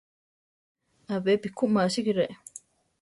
[1.15, 2.25] Abepi ku másikere.